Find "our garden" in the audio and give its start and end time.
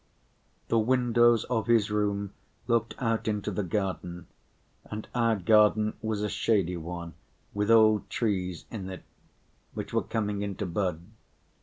5.13-5.93